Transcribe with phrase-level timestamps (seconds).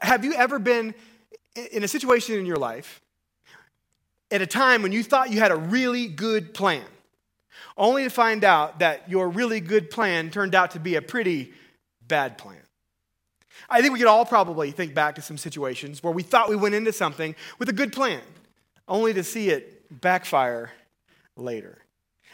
[0.00, 0.94] Have you ever been
[1.72, 3.00] in a situation in your life
[4.30, 6.84] at a time when you thought you had a really good plan,
[7.76, 11.52] only to find out that your really good plan turned out to be a pretty
[12.06, 12.58] bad plan?
[13.70, 16.56] I think we could all probably think back to some situations where we thought we
[16.56, 18.20] went into something with a good plan,
[18.86, 20.70] only to see it backfire
[21.36, 21.78] later.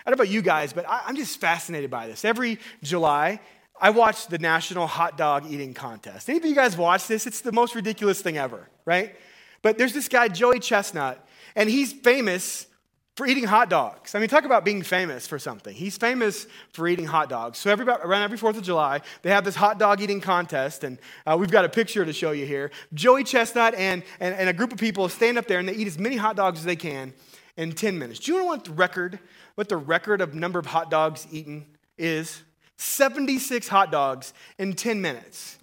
[0.04, 2.24] I don't know about you guys, but I'm just fascinated by this.
[2.24, 3.40] Every July,
[3.82, 6.28] I watched the National Hot Dog Eating Contest.
[6.30, 7.26] Any of you guys watch this?
[7.26, 9.16] It's the most ridiculous thing ever, right?
[9.60, 12.68] But there's this guy, Joey Chestnut, and he's famous
[13.16, 14.14] for eating hot dogs.
[14.14, 15.74] I mean, talk about being famous for something.
[15.74, 17.58] He's famous for eating hot dogs.
[17.58, 20.96] So every, around every 4th of July, they have this hot dog eating contest, and
[21.26, 22.70] uh, we've got a picture to show you here.
[22.94, 25.88] Joey Chestnut and, and, and a group of people stand up there, and they eat
[25.88, 27.12] as many hot dogs as they can
[27.56, 28.20] in 10 minutes.
[28.20, 29.18] Do you know what the record,
[29.56, 31.66] what the record of number of hot dogs eaten
[31.98, 32.42] is?
[32.82, 35.58] 76 hot dogs in 10 minutes.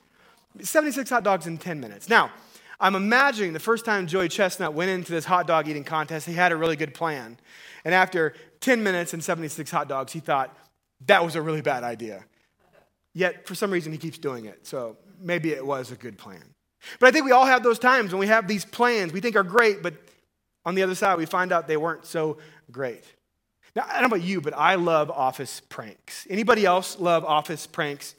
[0.61, 2.09] 76 hot dogs in 10 minutes.
[2.09, 2.31] Now,
[2.79, 6.33] I'm imagining the first time Joey Chestnut went into this hot dog eating contest, he
[6.33, 7.37] had a really good plan.
[7.83, 10.55] And after 10 minutes and 76 hot dogs, he thought,
[11.07, 12.23] that was a really bad idea.
[13.13, 14.65] Yet, for some reason, he keeps doing it.
[14.65, 16.43] So maybe it was a good plan.
[16.99, 19.35] But I think we all have those times when we have these plans we think
[19.35, 19.93] are great, but
[20.65, 22.37] on the other side, we find out they weren't so
[22.71, 23.03] great.
[23.75, 26.25] Now, I don't know about you, but I love office pranks.
[26.29, 28.15] Anybody else love office pranks?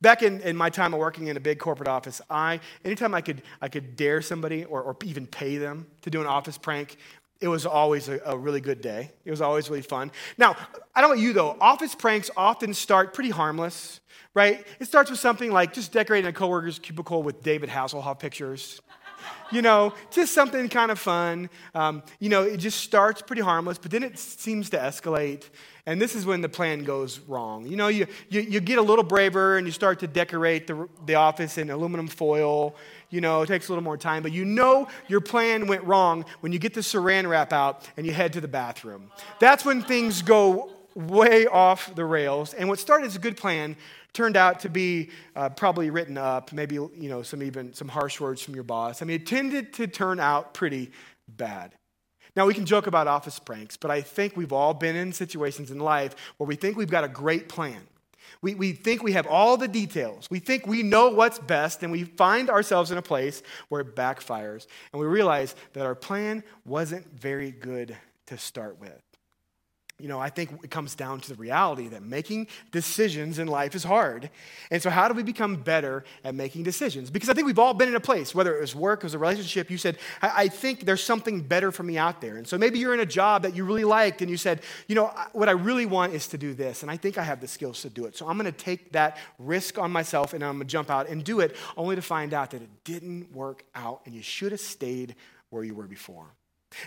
[0.00, 3.20] Back in, in my time of working in a big corporate office, I anytime I
[3.20, 6.96] could I could dare somebody or, or even pay them to do an office prank,
[7.40, 9.10] it was always a, a, really good day.
[9.24, 10.10] It was always really fun.
[10.36, 10.56] Now,
[10.94, 14.00] I don't know you though, office pranks often start pretty harmless,
[14.34, 14.66] right?
[14.78, 18.80] It starts with something like just decorating a coworker's cubicle with David Hasselhoff pictures
[19.50, 21.48] you know, just something kind of fun.
[21.74, 25.44] Um, you know, it just starts pretty harmless, but then it seems to escalate.
[25.86, 27.66] And this is when the plan goes wrong.
[27.66, 30.88] You know, you, you, you get a little braver and you start to decorate the,
[31.04, 32.74] the office in aluminum foil.
[33.10, 36.24] You know, it takes a little more time, but you know your plan went wrong
[36.40, 39.10] when you get the saran wrap out and you head to the bathroom.
[39.40, 42.54] That's when things go way off the rails.
[42.54, 43.76] And what started as a good plan
[44.14, 48.20] turned out to be uh, probably written up, maybe you know some even some harsh
[48.20, 49.02] words from your boss.
[49.02, 50.92] I mean, it tended to turn out pretty
[51.28, 51.74] bad.
[52.36, 55.70] Now we can joke about office pranks, but I think we've all been in situations
[55.70, 57.80] in life where we think we've got a great plan.
[58.42, 60.28] We, we think we have all the details.
[60.30, 63.94] We think we know what's best, and we find ourselves in a place where it
[63.94, 64.66] backfires.
[64.92, 69.00] And we realize that our plan wasn't very good to start with
[70.00, 73.76] you know, I think it comes down to the reality that making decisions in life
[73.76, 74.28] is hard.
[74.72, 77.10] And so, how do we become better at making decisions?
[77.10, 79.14] Because I think we've all been in a place, whether it was work, it was
[79.14, 82.36] a relationship, you said, I, I think there's something better for me out there.
[82.36, 84.96] And so, maybe you're in a job that you really liked and you said, you
[84.96, 86.82] know, what I really want is to do this.
[86.82, 88.16] And I think I have the skills to do it.
[88.16, 91.08] So, I'm going to take that risk on myself and I'm going to jump out
[91.08, 94.50] and do it, only to find out that it didn't work out and you should
[94.50, 95.14] have stayed
[95.50, 96.26] where you were before.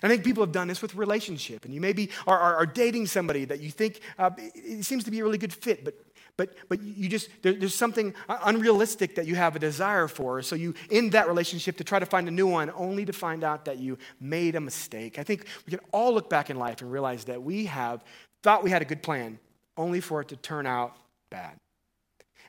[0.04, 3.08] I think people have done this with relationship, and you maybe are, are, are dating
[3.08, 5.96] somebody that you think uh, it seems to be a really good fit, but
[6.38, 10.56] but but you just there, there's something unrealistic that you have a desire for, so
[10.56, 13.66] you end that relationship to try to find a new one, only to find out
[13.66, 15.18] that you made a mistake.
[15.20, 18.04] I think we can all look back in life and realize that we have
[18.44, 19.40] thought we had a good plan,
[19.76, 20.96] only for it to turn out
[21.30, 21.58] bad.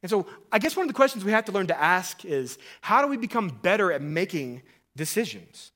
[0.02, 2.58] And so I guess one of the questions we have to learn to ask is
[2.80, 4.62] how do we become better at making
[4.96, 5.72] decisions?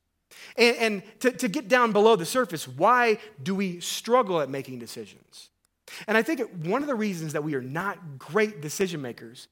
[0.56, 4.78] And, and to, to get down below the surface, why do we struggle at making
[4.78, 5.50] decisions?
[6.06, 9.48] And I think one of the reasons that we are not great decision makers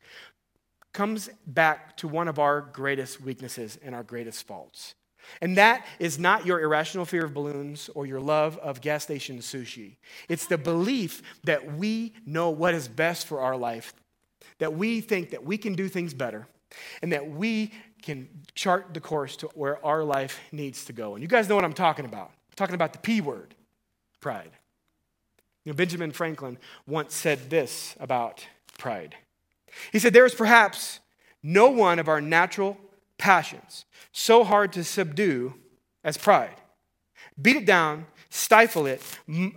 [0.92, 4.94] comes back to one of our greatest weaknesses and our greatest faults.
[5.40, 9.38] And that is not your irrational fear of balloons or your love of gas station
[9.38, 9.96] sushi.
[10.28, 13.92] It's the belief that we know what is best for our life,
[14.58, 16.48] that we think that we can do things better,
[17.02, 17.72] and that we
[18.02, 21.14] can chart the course to where our life needs to go.
[21.14, 22.28] And you guys know what I'm talking about.
[22.28, 23.54] I'm talking about the P word
[24.20, 24.50] pride.
[25.64, 28.46] You know, Benjamin Franklin once said this about
[28.78, 29.14] pride.
[29.92, 31.00] He said, There is perhaps
[31.42, 32.78] no one of our natural
[33.18, 35.54] passions so hard to subdue
[36.02, 36.56] as pride.
[37.40, 39.02] Beat it down, stifle it,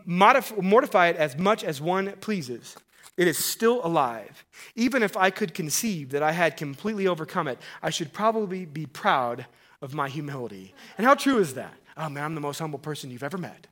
[0.06, 2.75] mortify it as much as one pleases.
[3.15, 4.44] It is still alive.
[4.75, 8.86] Even if I could conceive that I had completely overcome it, I should probably be
[8.86, 9.45] proud
[9.81, 10.74] of my humility.
[10.98, 11.74] And how true is that?
[11.95, 13.68] Oh man, I'm the most humble person you've ever met.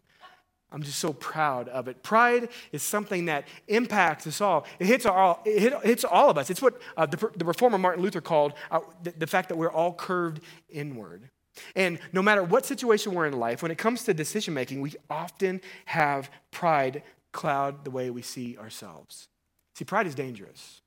[0.72, 2.02] I'm just so proud of it.
[2.02, 4.66] Pride is something that impacts us all.
[4.80, 6.50] It hits all, it hits all of us.
[6.50, 9.72] It's what uh, the, the, reformer Martin Luther called uh, the, the fact that we're
[9.72, 11.30] all curved inward.
[11.76, 14.94] And no matter what situation we're in life, when it comes to decision making, we
[15.10, 17.04] often have pride
[17.34, 19.28] cloud the way we see ourselves.
[19.75, 20.81] See, pride is dangerous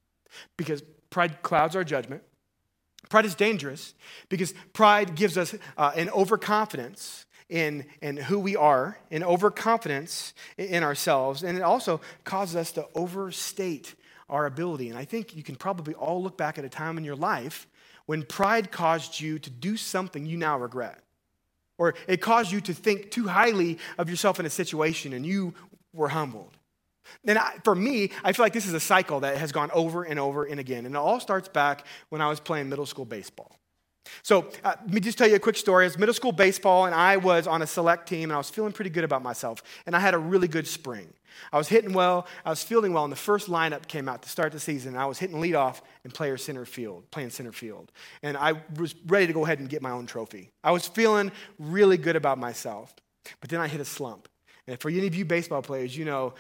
[0.57, 2.23] because pride clouds our judgment.
[3.09, 3.95] Pride is dangerous
[4.29, 10.83] because pride gives us uh, an overconfidence in, in who we are, an overconfidence in
[10.83, 13.95] ourselves, and it also causes us to overstate
[14.29, 14.89] our ability.
[14.89, 17.67] And I think you can probably all look back at a time in your life
[18.07, 21.01] when pride caused you to do something you now regret.
[21.77, 25.55] Or it caused you to think too highly of yourself in a situation and you
[25.93, 26.57] were humbled.
[27.27, 30.05] And I, for me, I feel like this is a cycle that has gone over
[30.05, 30.87] and over and again.
[30.87, 33.57] And it all starts back when I was playing middle school baseball.
[34.23, 35.87] So uh, let me just tell you a quick story.
[35.87, 38.73] It's middle school baseball, and I was on a select team, and I was feeling
[38.73, 39.63] pretty good about myself.
[39.87, 41.13] And I had a really good spring.
[41.53, 44.29] I was hitting well, I was fielding well, and the first lineup came out to
[44.29, 44.95] start the season.
[44.95, 47.91] And I was hitting leadoff and player center field, playing center field.
[48.23, 50.51] And I was ready to go ahead and get my own trophy.
[50.63, 52.95] I was feeling really good about myself.
[53.41, 54.29] But then I hit a slump.
[54.67, 56.35] And for any of you baseball players, you know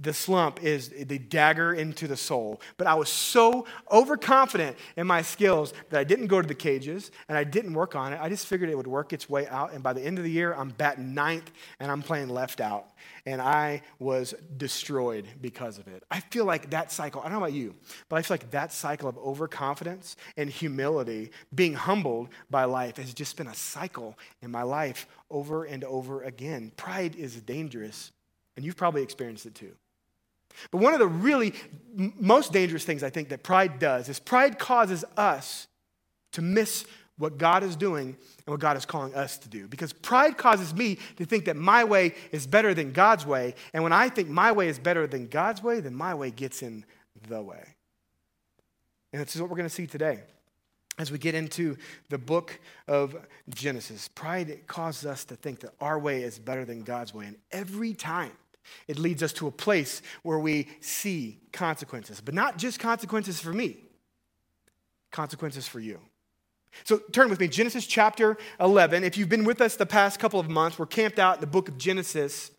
[0.00, 2.60] the slump is the dagger into the soul.
[2.76, 7.10] But I was so overconfident in my skills that I didn't go to the cages
[7.28, 8.18] and I didn't work on it.
[8.20, 9.72] I just figured it would work its way out.
[9.72, 12.86] And by the end of the year, I'm batting ninth and I'm playing left out.
[13.26, 16.02] And I was destroyed because of it.
[16.10, 17.74] I feel like that cycle, I don't know about you,
[18.08, 23.14] but I feel like that cycle of overconfidence and humility, being humbled by life, has
[23.14, 26.72] just been a cycle in my life over and over again.
[26.76, 28.12] Pride is dangerous,
[28.56, 29.74] and you've probably experienced it too.
[30.70, 31.54] But one of the really
[31.96, 35.66] most dangerous things I think that pride does is pride causes us
[36.32, 36.84] to miss
[37.16, 39.68] what God is doing and what God is calling us to do.
[39.68, 43.54] Because pride causes me to think that my way is better than God's way.
[43.72, 46.62] And when I think my way is better than God's way, then my way gets
[46.62, 46.84] in
[47.28, 47.64] the way.
[49.12, 50.20] And this is what we're going to see today
[50.98, 51.76] as we get into
[52.08, 52.58] the book
[52.88, 53.16] of
[53.48, 54.08] Genesis.
[54.08, 57.26] Pride causes us to think that our way is better than God's way.
[57.26, 58.32] And every time
[58.88, 63.52] it leads us to a place where we see consequences, but not just consequences for
[63.52, 63.78] me,
[65.10, 66.00] consequences for you.
[66.82, 69.04] So turn with me, Genesis chapter 11.
[69.04, 71.46] If you've been with us the past couple of months, we're camped out in the
[71.46, 72.50] book of Genesis,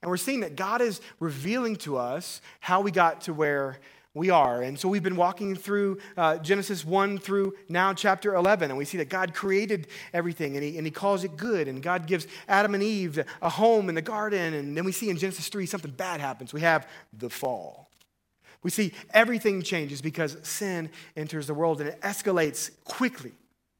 [0.00, 3.78] and we're seeing that God is revealing to us how we got to where
[4.16, 4.62] we are.
[4.62, 8.86] And so we've been walking through uh, Genesis 1 through now chapter 11, and we
[8.86, 11.68] see that God created everything and he, and he calls it good.
[11.68, 14.54] And God gives Adam and Eve a home in the garden.
[14.54, 16.54] And then we see in Genesis 3 something bad happens.
[16.54, 17.90] We have the fall.
[18.62, 23.32] We see everything changes because sin enters the world and it escalates quickly.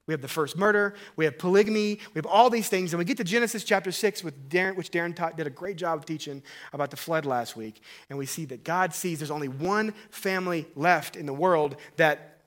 [0.07, 2.93] We have the first murder, we have polygamy, we have all these things.
[2.93, 5.77] And we get to Genesis chapter 6, with Darren, which Darren taught, did a great
[5.77, 7.81] job of teaching about the flood last week.
[8.09, 12.39] And we see that God sees there's only one family left in the world that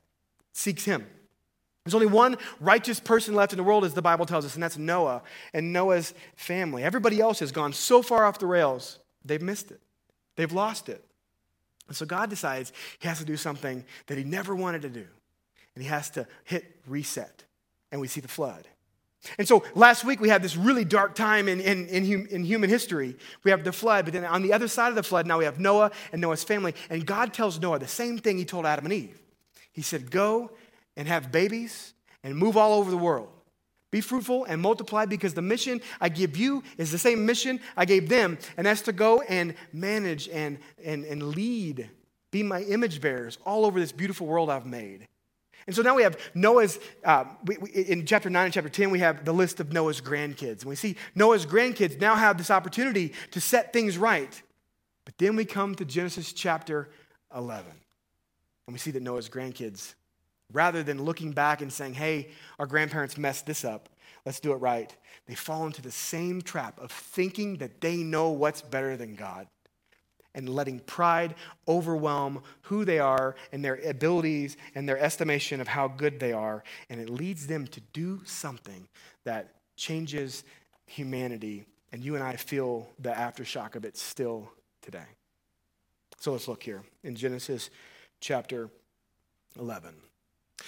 [0.54, 1.06] seeks Him.
[1.84, 4.64] There's only one righteous person left in the world, as the Bible tells us, and
[4.64, 5.22] that's Noah
[5.54, 6.84] and Noah's family.
[6.84, 9.82] Everybody else has gone so far off the rails, they've missed it,
[10.38, 11.04] they've lost it.
[11.90, 15.08] And so God decides He has to do something that He never wanted to do,
[15.76, 17.44] and He has to hit reset
[17.92, 18.68] and we see the flood.
[19.38, 22.70] And so last week we had this really dark time in, in, in, in, human
[22.70, 23.18] history.
[23.44, 25.46] We have the flood, but then on the other side of the flood, now we
[25.46, 26.74] have Noah and Noah's family.
[26.90, 29.20] And God tells Noah the same thing he told Adam and Eve.
[29.74, 30.52] He said, Go
[30.96, 31.94] and have babies
[32.24, 33.30] and move all over the world.
[33.92, 37.86] Be fruitful and multiply because the mission I give you is the same mission I
[37.86, 41.90] gave them, and that's to go and manage and, and, and lead,
[42.32, 45.08] be my image bearers all over this beautiful world I've made.
[45.68, 48.90] And so now we have Noah's, uh, we, we, in chapter 9 and chapter 10,
[48.90, 50.62] we have the list of Noah's grandkids.
[50.62, 54.42] And we see Noah's grandkids now have this opportunity to set things right.
[55.06, 56.90] But then we come to Genesis chapter
[57.36, 57.66] 11.
[58.68, 59.94] And we see that Noah's grandkids,
[60.52, 63.90] rather than looking back and saying, hey, our grandparents messed this up,
[64.26, 64.96] let's do it right,
[65.28, 69.48] they fall into the same trap of thinking that they know what's better than God
[70.40, 71.36] and letting pride
[71.68, 76.64] overwhelm who they are and their abilities and their estimation of how good they are.
[76.90, 78.88] And it leads them to do something
[79.26, 80.46] that changes
[80.86, 81.66] humanity.
[81.92, 84.50] And you and I feel the aftershock of it still
[84.82, 85.10] today.
[86.20, 87.70] So let's look here in Genesis
[88.22, 88.70] chapter
[89.60, 89.94] 11.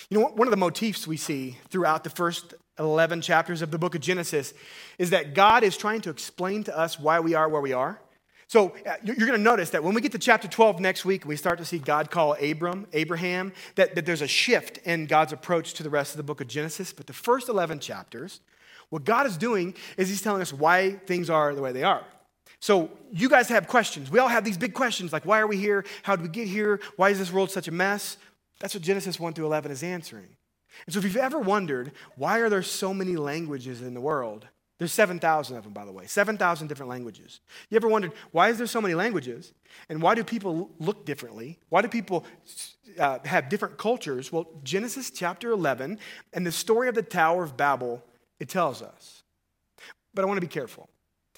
[0.10, 3.78] You know, one of the motifs we see throughout the first 11 chapters of the
[3.78, 4.54] book of Genesis
[4.98, 8.02] is that God is trying to explain to us why we are where we are
[8.52, 11.24] so uh, you're going to notice that when we get to chapter 12 next week,
[11.24, 15.32] we start to see God call Abram, Abraham, that, that there's a shift in God's
[15.32, 16.92] approach to the rest of the book of Genesis.
[16.92, 18.42] But the first 11 chapters,
[18.90, 22.04] what God is doing is He's telling us why things are the way they are.
[22.60, 24.12] So you guys have questions.
[24.12, 25.86] We all have these big questions like, why are we here?
[26.04, 26.82] How did we get here?
[26.98, 28.18] Why is this world such a mess?
[28.60, 30.28] That's what Genesis 1 through 11 is answering.
[30.86, 34.46] And so if you've ever wondered, why are there so many languages in the world?
[34.82, 37.42] There's 7,000 of them, by the way, 7,000 different languages.
[37.70, 39.54] You ever wondered, why is there so many languages?
[39.90, 41.60] And why do people look differently?
[41.70, 42.26] Why do people
[42.98, 44.32] uh, have different cultures?
[44.32, 46.00] Well, Genesis chapter 11
[46.34, 48.04] and the story of the Tower of Babel,
[48.40, 49.22] it tells us.
[50.16, 50.90] But I want to be careful.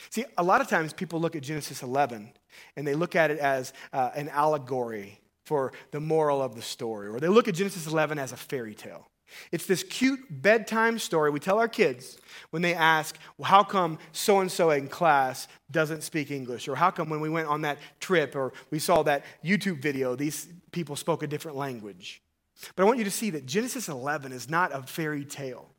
[0.09, 2.31] See, a lot of times people look at Genesis 11
[2.77, 7.09] and they look at it as uh, an allegory for the moral of the story,
[7.09, 9.09] or they look at Genesis 11 as a fairy tale.
[9.51, 12.17] It's this cute bedtime story we tell our kids
[12.51, 16.67] when they ask, well, How come so and so in class doesn't speak English?
[16.67, 20.15] Or how come when we went on that trip or we saw that YouTube video,
[20.15, 22.21] these people spoke a different language?
[22.75, 25.69] But I want you to see that Genesis 11 is not a fairy tale.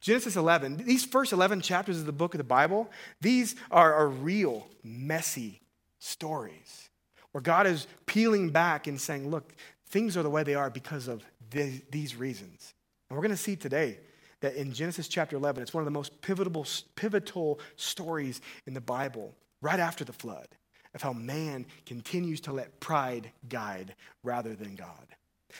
[0.00, 2.90] Genesis 11, these first 11 chapters of the book of the Bible,
[3.20, 5.60] these are, are real, messy
[5.98, 6.88] stories
[7.32, 9.54] where God is peeling back and saying, Look,
[9.88, 12.74] things are the way they are because of these reasons.
[13.10, 13.98] And we're going to see today
[14.40, 16.64] that in Genesis chapter 11, it's one of the most pivotal,
[16.94, 20.48] pivotal stories in the Bible, right after the flood,
[20.94, 25.06] of how man continues to let pride guide rather than God.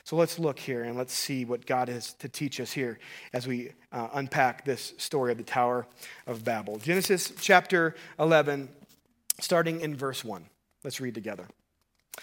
[0.04, 3.00] So let's look here and let's see what God has to teach us here
[3.32, 5.86] as we uh, unpack this story of the Tower
[6.28, 6.78] of Babel.
[6.78, 8.68] Genesis chapter 11,
[9.40, 10.46] starting in verse 1.
[10.84, 11.48] Let's read together.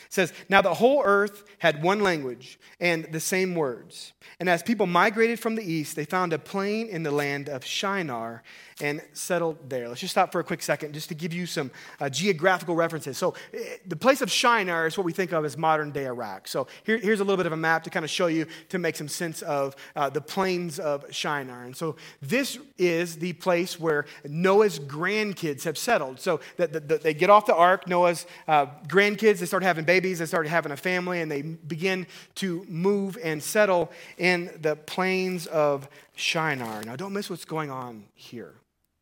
[0.06, 4.14] It says, Now the whole earth had one language and the same words.
[4.40, 7.66] And as people migrated from the east, they found a plain in the land of
[7.66, 8.44] Shinar
[8.82, 9.88] and settled there.
[9.88, 13.18] Let's just stop for a quick second just to give you some uh, geographical references.
[13.18, 16.48] So, eh, the place of Shinar is what we think of as modern day Iraq.
[16.48, 18.78] So, here, here's a little bit of a map to kind of show you to
[18.78, 21.64] make some sense of uh, the plains of Shinar.
[21.64, 26.20] And so, this is the place where Noah's grandkids have settled.
[26.20, 29.86] So, that the, the, they get off the ark, Noah's uh, grandkids, they start having
[29.86, 32.06] babies, they start having a family, and they begin
[32.36, 36.84] to move and settle in the plains of Shinar.
[36.84, 38.54] Now, don't miss what's going on here.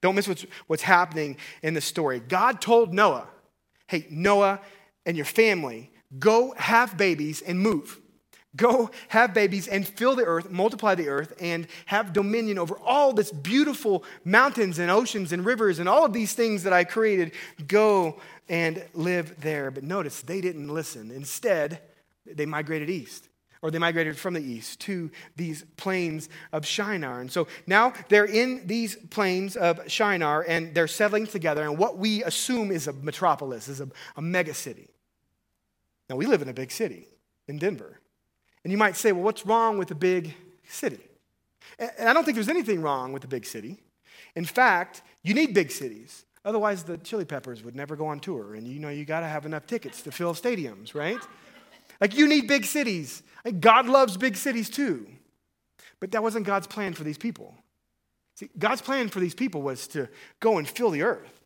[0.06, 2.20] Don't miss what's, what's happening in the story.
[2.20, 3.28] God told Noah,
[3.88, 4.62] hey, Noah
[5.04, 8.00] and your family, go have babies and move.
[8.56, 13.14] Go have babies and fill the earth, multiply the earth, and have dominion over all
[13.14, 17.32] this beautiful mountains and oceans and rivers and all of these things that I created.
[17.68, 19.72] Go and live there.
[19.72, 21.10] But notice they didn't listen.
[21.10, 21.82] Instead,
[22.28, 23.28] they migrated east
[23.66, 27.20] or they migrated from the east to these plains of Shinar.
[27.20, 31.98] And so now they're in these plains of Shinar and they're settling together in what
[31.98, 34.88] we assume is a metropolis, is a, a mega city.
[36.12, 37.08] Now, we live in a big city
[37.48, 38.00] in Denver.
[38.64, 40.36] And you might say, well, what's wrong with a big
[40.68, 41.02] city?
[41.80, 43.80] And I don't think there's anything wrong with a big city.
[44.36, 46.24] In fact, you need big cities.
[46.44, 48.54] Otherwise, the Chili Peppers would never go on tour.
[48.54, 51.18] And you know, you got to have enough tickets to fill stadiums, right?
[52.02, 53.24] Like, you need big cities.
[53.52, 55.08] God loves big cities too.
[56.00, 57.56] But that wasn't God's plan for these people.
[58.36, 60.10] See, God's plan for these people was to
[60.40, 61.42] go and fill the earth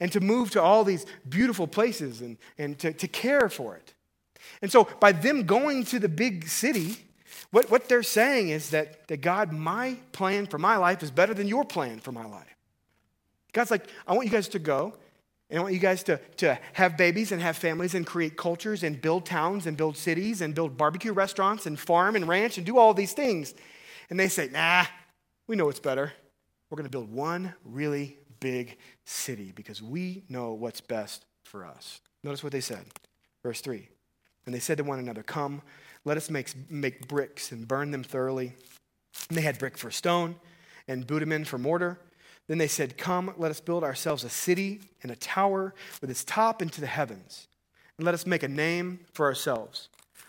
[0.00, 3.94] and to move to all these beautiful places and, and to, to care for it.
[4.60, 6.96] And so, by them going to the big city,
[7.52, 11.32] what, what they're saying is that, that God, my plan for my life is better
[11.32, 12.56] than your plan for my life.
[13.52, 14.94] God's like, I want you guys to go
[15.52, 18.82] and I want you guys to, to have babies and have families and create cultures
[18.82, 22.64] and build towns and build cities and build barbecue restaurants and farm and ranch and
[22.64, 23.52] do all these things.
[24.08, 24.86] And they say, nah,
[25.46, 26.10] we know what's better.
[26.70, 32.00] We're going to build one really big city because we know what's best for us.
[32.24, 32.86] Notice what they said.
[33.42, 33.86] Verse 3.
[34.46, 35.60] And they said to one another, Come,
[36.06, 38.54] let us make, make bricks and burn them thoroughly.
[39.28, 40.36] And they had brick for stone
[40.88, 41.98] and bitumen for mortar.
[42.52, 46.22] Then they said, Come, let us build ourselves a city and a tower with its
[46.22, 47.48] top into the heavens,
[47.96, 49.88] and let us make a name for ourselves,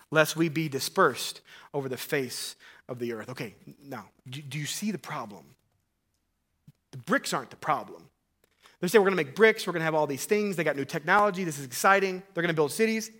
[0.09, 1.41] lest we be dispersed
[1.73, 2.55] over the face
[2.87, 3.27] of the earth.
[3.27, 5.43] Okay, now, do you see the problem?
[6.91, 8.07] The bricks aren't the problem.
[8.79, 10.55] They say, We're going to make bricks, we're going to have all these things.
[10.55, 12.23] They got new technology, this is exciting.
[12.33, 13.11] They're going to build cities.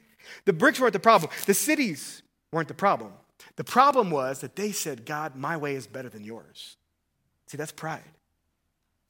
[0.46, 3.12] The bricks weren't the problem, the cities weren't the problem.
[3.58, 6.78] The problem was that they said, God, my way is better than yours.
[7.48, 8.00] See, that's pride.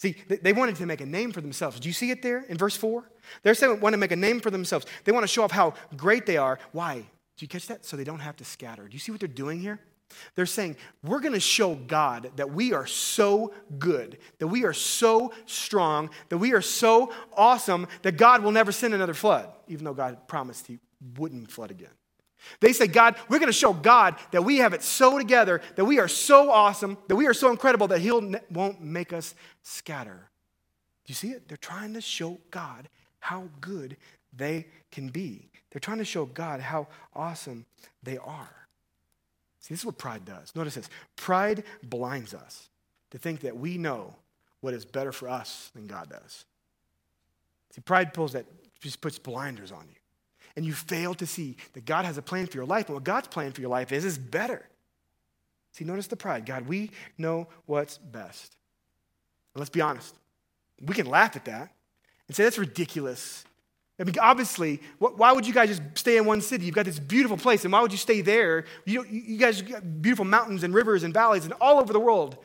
[0.04, 1.80] See, they wanted to make a name for themselves.
[1.80, 3.10] Do you see it there in verse 4?
[3.42, 4.86] They're saying they want to make a name for themselves.
[5.06, 6.60] They want to show off how great they are.
[6.74, 6.96] Why?
[6.96, 7.06] Do
[7.40, 7.86] you catch that?
[7.86, 8.86] So they don't have to scatter.
[8.86, 9.80] Do you see what they're doing here?
[10.36, 14.74] They're saying, we're going to show God that we are so good, that we are
[14.74, 19.86] so strong, that we are so awesome that God will never send another flood, even
[19.86, 20.80] though God promised he
[21.18, 21.88] wouldn't flood again.
[22.60, 25.86] They say, God, we're going to show God that we have it so together, that
[25.86, 30.30] we are so awesome, that we are so incredible that He won't make us scatter.
[31.06, 31.48] Do you see it?
[31.48, 32.88] They're trying to show God
[33.20, 33.98] how good
[34.36, 35.50] they can be.
[35.72, 37.66] They're trying to show God how awesome
[38.04, 38.68] they are.
[39.60, 40.56] See, this is what pride does.
[40.56, 42.70] Notice this pride blinds us
[43.12, 44.16] to think that we know
[44.62, 46.46] what is better for us than God does.
[47.72, 48.46] See, pride pulls that,
[48.82, 49.96] just puts blinders on you.
[50.56, 53.04] And you fail to see that God has a plan for your life, and what
[53.04, 54.68] God's plan for your life is, is better.
[55.72, 56.46] See, notice the pride.
[56.46, 58.56] God, we know what's best.
[59.54, 60.16] And let's be honest.
[60.80, 61.74] We can laugh at that
[62.28, 63.44] and say, that's ridiculous.
[64.00, 66.66] I mean, obviously, why would you guys just stay in one city?
[66.66, 68.66] You've got this beautiful place, and why would you stay there?
[68.86, 72.38] You, you guys beautiful mountains and rivers and valleys and all over the world.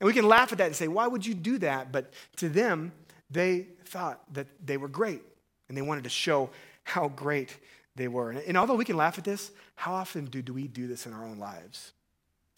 [0.00, 1.92] And we can laugh at that and say, why would you do that?
[1.92, 2.92] But to them,
[3.30, 5.22] they thought that they were great,
[5.68, 6.50] and they wanted to show
[6.84, 7.56] how great
[7.96, 8.30] they were.
[8.30, 11.12] And, although we can laugh at this, how often do, do we do this in
[11.12, 11.92] our own lives?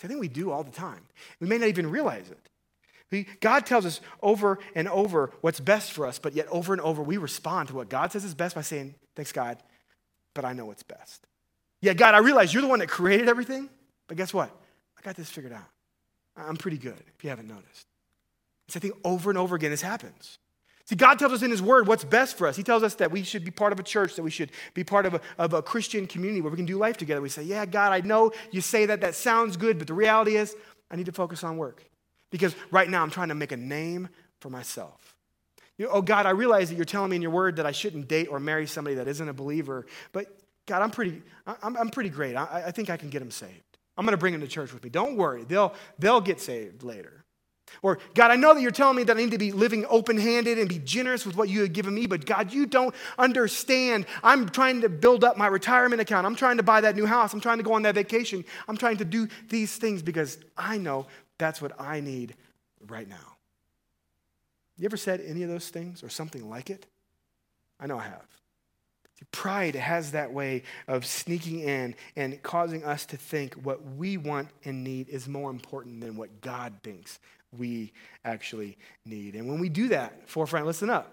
[0.03, 1.01] I think we do all the time.
[1.41, 2.39] We may not even realize it.
[3.41, 7.03] God tells us over and over what's best for us, but yet over and over
[7.03, 9.59] we respond to what God says is best by saying, Thanks, God,
[10.35, 11.27] but I know what's best.
[11.81, 13.71] Yeah, God, I realize you're the one that created everything,
[14.09, 14.51] but guess what?
[14.99, 15.69] I got this figured out.
[16.37, 17.87] I'm pretty good, if you haven't noticed.
[18.69, 20.39] So I think over and over again this happens.
[20.87, 22.57] See, God tells us in His Word what's best for us.
[22.57, 24.85] He tells us that we should be part of a church, that we should be
[24.85, 27.21] part of a, of a Christian community where we can do life together.
[27.21, 30.37] We say, Yeah, God, I know you say that, that sounds good, but the reality
[30.37, 30.55] is
[30.91, 31.85] I need to focus on work.
[32.31, 34.09] Because right now I'm trying to make a name
[34.41, 35.17] for myself.
[35.79, 37.73] You know, oh, God, I realize that you're telling me in your word that I
[37.73, 40.27] shouldn't date or marry somebody that isn't a believer, but
[40.67, 42.35] God, I'm pretty, I'm, I'm pretty great.
[42.35, 43.53] I, I think I can get them saved.
[43.97, 44.91] I'm going to bring them to church with me.
[44.91, 47.25] Don't worry, they'll, they'll get saved later.
[47.83, 50.19] Or, God, I know that you're telling me that I need to be living open
[50.19, 54.07] handed and be generous with what you have given me, but God, you don't understand.
[54.23, 56.27] I'm trying to build up my retirement account.
[56.27, 57.33] I'm trying to buy that new house.
[57.33, 58.45] I'm trying to go on that vacation.
[58.69, 61.07] I'm trying to do these things because I know
[61.39, 62.35] that's what I need
[62.87, 63.37] right now.
[64.79, 66.87] You ever said any of those things or something like it?
[67.81, 68.27] I know I have.
[69.33, 74.49] Pride has that way of sneaking in and causing us to think what we want
[74.65, 77.19] and need is more important than what God thinks
[77.57, 77.93] we
[78.25, 79.35] actually need.
[79.35, 81.13] And when we do that, forefront, listen up.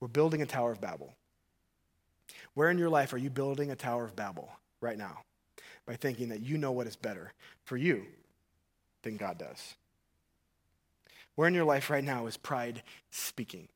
[0.00, 1.14] We're building a Tower of Babel.
[2.54, 5.18] Where in your life are you building a Tower of Babel right now?
[5.86, 7.32] By thinking that you know what is better
[7.64, 8.04] for you
[9.02, 9.74] than God does.
[11.34, 13.68] Where in your life right now is pride speaking?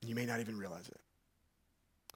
[0.00, 0.98] You may not even realize it.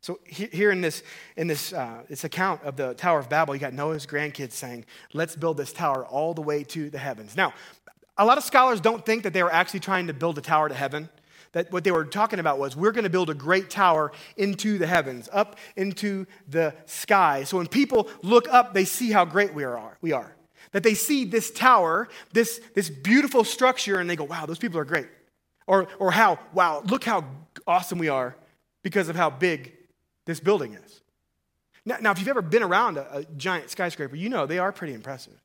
[0.00, 1.02] So here in this,
[1.36, 4.84] in this, uh, this account of the Tower of Babel, you got Noah's grandkids saying,
[5.12, 7.36] let's build this tower all the way to the heavens.
[7.36, 7.54] Now,
[8.18, 10.68] a lot of scholars don't think that they were actually trying to build a tower
[10.68, 11.08] to heaven.
[11.52, 14.78] That what they were talking about was we're going to build a great tower into
[14.78, 17.44] the heavens, up into the sky.
[17.44, 19.96] So when people look up, they see how great we are.
[20.00, 20.34] We are.
[20.72, 24.78] That they see this tower, this, this beautiful structure, and they go, wow, those people
[24.80, 25.06] are great.
[25.66, 27.24] Or, or how, wow, look how
[27.66, 28.36] awesome we are
[28.82, 29.72] because of how big
[30.26, 31.00] this building is.
[31.84, 34.72] Now, now if you've ever been around a, a giant skyscraper, you know they are
[34.72, 35.40] pretty impressive.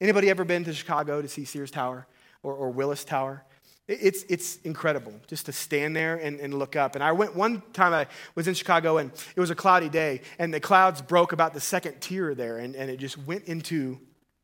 [0.00, 2.06] Anybody ever been to Chicago to see Sears Tower
[2.42, 3.44] or, or Willis Tower?
[3.86, 6.94] It's, it's incredible just to stand there and, and look up.
[6.94, 10.22] And I went one time, I was in Chicago and it was a cloudy day,
[10.38, 13.98] and the clouds broke about the second tier there, and, and it just went into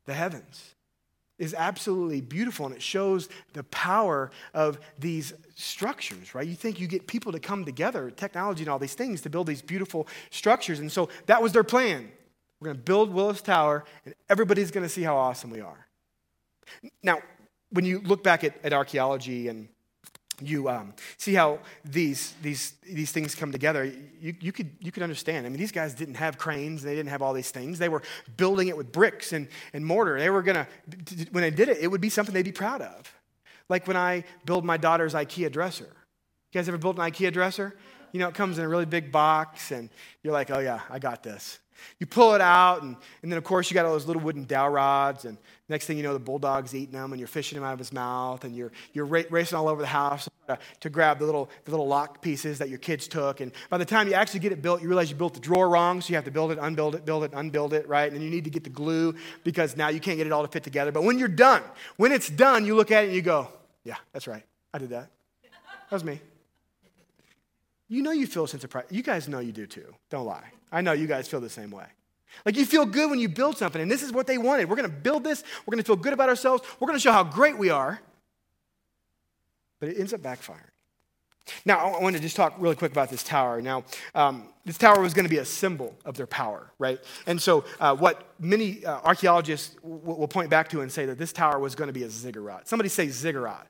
[0.04, 0.74] the heavens
[1.38, 6.46] is absolutely beautiful and it shows the power of these structures, right?
[6.46, 9.46] You think you get people to come together, technology and all these things to build
[9.46, 10.80] these beautiful structures.
[10.80, 12.10] And so that was their plan.
[12.60, 15.86] We're going to build Willis Tower and everybody's going to see how awesome we are.
[17.02, 17.20] Now,
[17.70, 19.68] when you look back at, at archaeology and
[20.40, 25.02] you um, see how these, these, these things come together, you, you, could, you could
[25.02, 25.46] understand.
[25.46, 27.78] I mean, these guys didn't have cranes, they didn't have all these things.
[27.78, 28.02] They were
[28.36, 30.18] building it with bricks and, and mortar.
[30.18, 30.66] They were going to,
[31.30, 33.12] when they did it, it would be something they'd be proud of.
[33.68, 35.84] Like when I build my daughter's IKEA dresser.
[35.84, 37.76] You guys ever built an IKEA dresser?
[38.12, 39.90] You know, it comes in a really big box, and
[40.22, 41.58] you're like, oh, yeah, I got this.
[41.98, 44.44] You pull it out, and, and then, of course, you got all those little wooden
[44.44, 47.64] dowel rods, and next thing you know, the bulldog's eating them, and you're fishing him
[47.64, 51.18] out of his mouth, and you're, you're racing all over the house to, to grab
[51.18, 53.40] the little, the little lock pieces that your kids took.
[53.40, 55.68] And by the time you actually get it built, you realize you built the drawer
[55.68, 58.06] wrong, so you have to build it, unbuild it, build it, unbuild it, right?
[58.06, 60.42] And then you need to get the glue because now you can't get it all
[60.42, 60.92] to fit together.
[60.92, 61.62] But when you're done,
[61.96, 63.48] when it's done, you look at it and you go,
[63.84, 64.44] yeah, that's right.
[64.72, 65.10] I did that.
[65.90, 66.20] That was me.
[67.88, 68.86] You know you feel a sense of pride.
[68.90, 69.94] You guys know you do too.
[70.10, 70.50] Don't lie.
[70.70, 71.86] I know you guys feel the same way.
[72.44, 74.68] Like you feel good when you build something, and this is what they wanted.
[74.68, 77.02] We're going to build this, we're going to feel good about ourselves, we're going to
[77.02, 78.00] show how great we are.
[79.80, 80.70] But it ends up backfiring.
[81.64, 83.62] Now, I want to just talk really quick about this tower.
[83.62, 86.98] Now, um, this tower was going to be a symbol of their power, right?
[87.26, 91.18] And so, uh, what many uh, archaeologists w- will point back to and say that
[91.18, 92.66] this tower was going to be a ziggurat.
[92.66, 93.68] Somebody say ziggurat.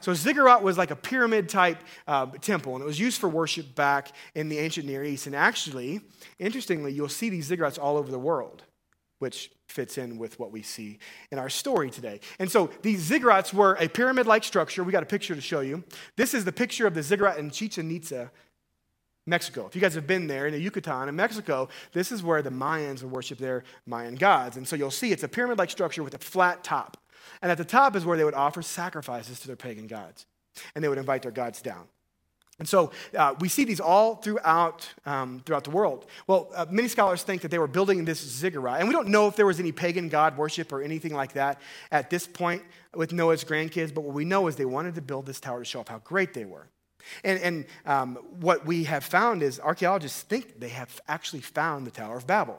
[0.00, 3.74] So, ziggurat was like a pyramid type uh, temple, and it was used for worship
[3.74, 5.26] back in the ancient Near East.
[5.26, 6.00] And actually,
[6.38, 8.62] interestingly, you'll see these ziggurats all over the world.
[9.18, 10.98] which fits in with what we see
[11.30, 12.20] in our story today.
[12.38, 14.82] And so these ziggurats were a pyramid like structure.
[14.82, 15.84] We got a picture to show you.
[16.16, 18.30] This is the picture of the ziggurat in Chichen Itza,
[19.26, 19.66] Mexico.
[19.66, 22.50] If you guys have been there in the Yucatan in Mexico, this is where the
[22.50, 24.56] Mayans would worship their Mayan gods.
[24.56, 26.96] And so you'll see it's a pyramid like structure with a flat top.
[27.42, 30.26] And at the top is where they would offer sacrifices to their pagan gods.
[30.74, 31.86] And they would invite their gods down.
[32.58, 36.06] And so uh, we see these all throughout, um, throughout the world.
[36.26, 38.80] Well, uh, many scholars think that they were building this ziggurat.
[38.80, 41.60] And we don't know if there was any pagan god worship or anything like that
[41.92, 42.62] at this point
[42.94, 45.64] with Noah's grandkids, but what we know is they wanted to build this tower to
[45.64, 46.66] show off how great they were.
[47.22, 51.90] And, and um, what we have found is archaeologists think they have actually found the
[51.90, 52.58] Tower of Babel.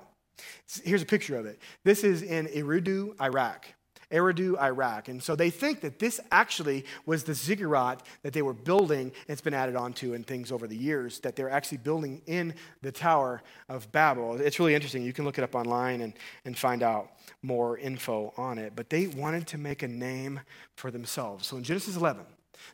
[0.84, 1.60] Here's a picture of it.
[1.84, 3.68] This is in Eridu, Iraq.
[4.12, 5.08] Eridu, Iraq.
[5.08, 9.12] And so they think that this actually was the ziggurat that they were building.
[9.28, 12.91] It's been added onto and things over the years that they're actually building in the
[12.91, 14.41] Tower of Babel.
[14.41, 15.04] It's really interesting.
[15.04, 16.13] You can look it up online and,
[16.45, 17.12] and find out
[17.43, 18.74] more info on it.
[18.76, 20.39] But they wanted to make a name
[20.76, 21.48] for themselves.
[21.48, 22.24] So in Genesis 11,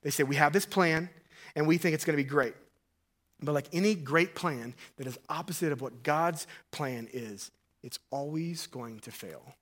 [0.03, 1.09] they say, We have this plan
[1.55, 2.53] and we think it's going to be great.
[3.41, 7.51] But like any great plan that is opposite of what God's plan is,
[7.83, 9.55] it's always going to fail.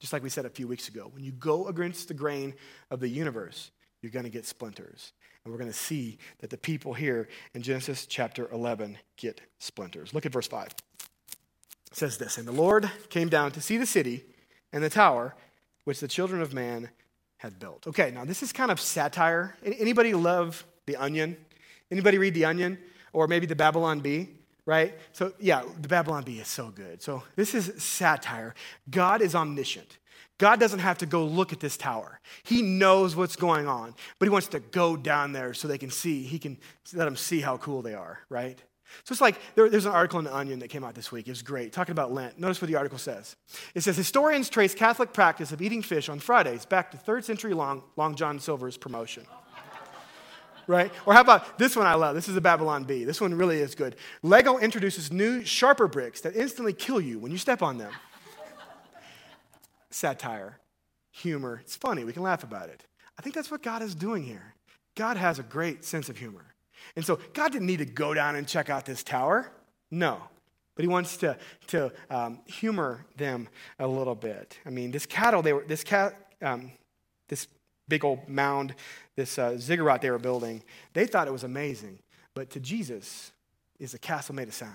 [0.00, 2.54] Just like we said a few weeks ago, when you go against the grain
[2.90, 3.70] of the universe,
[4.02, 5.12] you're going to get splinters.
[5.44, 10.12] And we're going to see that the people here in Genesis chapter 11 get splinters.
[10.14, 10.68] Look at verse 5.
[10.68, 10.76] It
[11.92, 14.24] says this And the Lord came down to see the city
[14.72, 15.34] and the tower
[15.84, 16.90] which the children of man
[17.38, 17.86] had built.
[17.86, 19.56] Okay, now this is kind of satire.
[19.64, 21.36] Anybody love the Onion?
[21.90, 22.78] Anybody read The Onion?
[23.12, 24.28] Or maybe The Babylon Bee?
[24.66, 24.98] Right?
[25.12, 27.02] So, yeah, The Babylon Bee is so good.
[27.02, 28.54] So, this is satire.
[28.90, 29.98] God is omniscient.
[30.38, 32.20] God doesn't have to go look at this tower.
[32.42, 35.90] He knows what's going on, but he wants to go down there so they can
[35.90, 36.22] see.
[36.22, 36.58] He can
[36.92, 38.58] let them see how cool they are, right?
[39.04, 41.26] So it's like there, there's an article in The Onion that came out this week.
[41.28, 42.38] It was great, talking about Lent.
[42.38, 43.36] Notice what the article says.
[43.74, 47.54] It says Historians trace Catholic practice of eating fish on Fridays back to third century
[47.54, 49.26] long, Long John Silver's promotion
[50.66, 50.92] right?
[51.06, 52.14] Or how about this one I love?
[52.14, 53.04] This is the Babylon Bee.
[53.04, 53.96] This one really is good.
[54.22, 57.92] Lego introduces new, sharper bricks that instantly kill you when you step on them.
[59.90, 60.58] Satire,
[61.10, 61.60] humor.
[61.62, 62.04] It's funny.
[62.04, 62.84] We can laugh about it.
[63.18, 64.54] I think that's what God is doing here.
[64.96, 66.54] God has a great sense of humor.
[66.96, 69.50] And so God didn't need to go down and check out this tower.
[69.90, 70.20] No.
[70.74, 71.36] But he wants to,
[71.68, 73.48] to um, humor them
[73.78, 74.58] a little bit.
[74.66, 76.72] I mean, this cattle, they were, this cat, um,
[77.28, 77.46] this
[77.88, 78.74] big old mound,
[79.16, 81.98] this uh, ziggurat they were building, they thought it was amazing.
[82.34, 83.32] But to Jesus,
[83.78, 84.72] is a castle made of sand.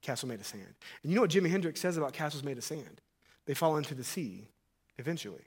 [0.00, 0.74] Castle made of sand.
[1.02, 3.00] And you know what Jimi Hendrix says about castles made of sand?
[3.46, 4.48] They fall into the sea
[4.98, 5.44] eventually,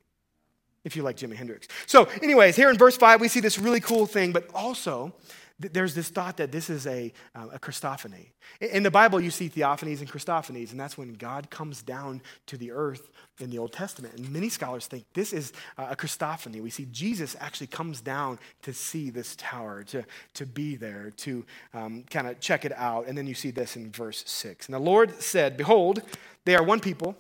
[0.86, 1.68] if you like Jimi Hendrix.
[1.88, 5.14] So, anyways, here in verse 5, we see this really cool thing, but also
[5.58, 8.28] there's this thought that this is a, uh, a Christophany.
[8.60, 12.58] In the Bible, you see theophanies and Christophanies, and that's when God comes down to
[12.58, 14.16] the earth in the Old Testament.
[14.16, 16.62] And many scholars think this is a Christophany.
[16.62, 21.46] We see Jesus actually comes down to see this tower, to, to be there, to
[21.74, 23.08] um, kind of check it out.
[23.08, 24.68] And then you see this in verse 6.
[24.68, 26.02] And the Lord said, Behold,
[26.44, 27.16] they are one people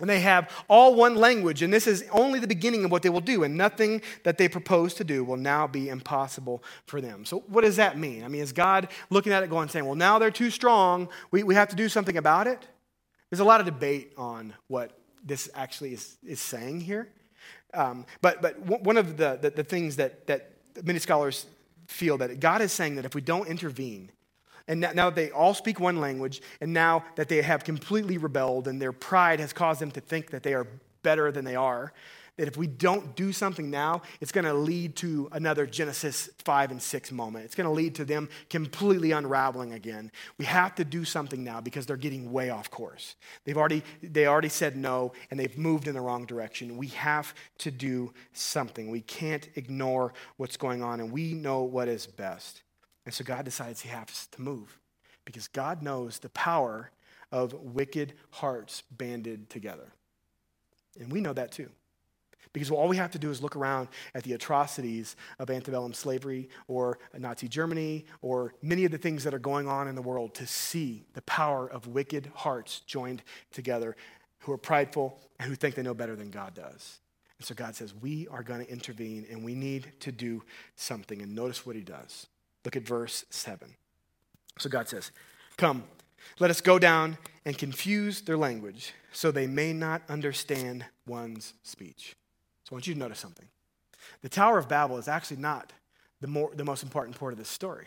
[0.00, 3.08] and they have all one language, and this is only the beginning of what they
[3.08, 7.24] will do, and nothing that they propose to do will now be impossible for them.
[7.24, 8.22] So, what does that mean?
[8.22, 11.42] I mean, is God looking at it going, saying, well, now they're too strong, we,
[11.42, 12.66] we have to do something about it?
[13.30, 14.92] There's a lot of debate on what
[15.24, 17.08] this actually is, is saying here.
[17.74, 20.52] Um, but, but one of the, the, the things that, that
[20.84, 21.46] many scholars
[21.86, 24.10] feel that God is saying that if we don't intervene,
[24.68, 28.68] and now that they all speak one language, and now that they have completely rebelled
[28.68, 30.66] and their pride has caused them to think that they are
[31.02, 31.92] better than they are,
[32.38, 36.70] that if we don't do something now, it's going to lead to another Genesis 5
[36.70, 37.44] and 6 moment.
[37.44, 40.12] It's going to lead to them completely unraveling again.
[40.38, 43.16] We have to do something now because they're getting way off course.
[43.44, 46.76] They've already, they already said no and they've moved in the wrong direction.
[46.76, 48.88] We have to do something.
[48.88, 52.62] We can't ignore what's going on, and we know what is best.
[53.08, 54.78] And so God decides he has to move
[55.24, 56.90] because God knows the power
[57.32, 59.94] of wicked hearts banded together.
[61.00, 61.70] And we know that too.
[62.52, 66.50] Because all we have to do is look around at the atrocities of antebellum slavery
[66.66, 70.34] or Nazi Germany or many of the things that are going on in the world
[70.34, 73.96] to see the power of wicked hearts joined together
[74.40, 76.98] who are prideful and who think they know better than God does.
[77.38, 80.42] And so God says, We are going to intervene and we need to do
[80.76, 81.22] something.
[81.22, 82.26] And notice what he does.
[82.68, 83.76] Look at verse 7.
[84.58, 85.10] So God says,
[85.56, 85.84] Come,
[86.38, 92.14] let us go down and confuse their language so they may not understand one's speech.
[92.64, 93.46] So I want you to notice something.
[94.20, 95.72] The Tower of Babel is actually not
[96.20, 97.86] the, more, the most important part of this story.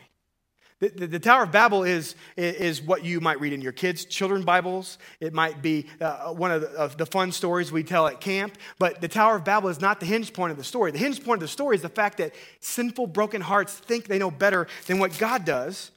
[0.82, 4.04] The, the, the, Tower of Babel is, is what you might read in your kids'
[4.04, 4.98] children Bibles.
[5.20, 8.58] It might be uh, one of the, of the, fun stories we tell at camp.
[8.80, 10.90] But the Tower of Babel is not the hinge point of the story.
[10.90, 14.18] The hinge point of the story is the fact that sinful, broken hearts think they
[14.18, 15.92] know better than what God does.